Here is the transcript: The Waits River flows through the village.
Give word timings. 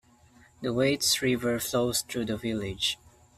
The 0.63 0.73
Waits 0.73 1.21
River 1.21 1.59
flows 1.59 2.01
through 2.01 2.25
the 2.25 2.35
village. 2.35 2.97